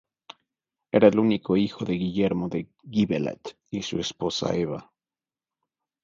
Era 0.91 1.09
el 1.09 1.19
único 1.19 1.55
hijo 1.57 1.85
de 1.85 1.93
Guillermo 1.93 2.49
de 2.49 2.67
Gibelet 2.89 3.55
y 3.69 3.83
su 3.83 3.99
esposa 3.99 4.55
Eva. 4.55 4.91